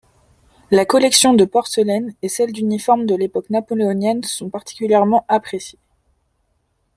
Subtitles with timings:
[0.71, 5.77] La collection de porcelaine et celle d'uniformes de l'époque napoléonienne sont particulièrement appréciées.